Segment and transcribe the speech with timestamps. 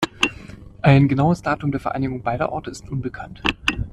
[0.81, 3.43] Ein genaues Datum der Vereinigung beider Orte ist unbekannt.